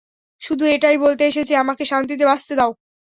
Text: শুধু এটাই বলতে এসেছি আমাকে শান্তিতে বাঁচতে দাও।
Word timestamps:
শুধু 0.41 0.63
এটাই 0.67 0.97
বলতে 0.97 1.23
এসেছি 1.25 1.53
আমাকে 1.55 1.83
শান্তিতে 1.85 2.23
বাঁচতে 2.25 2.53
দাও। 2.55 2.71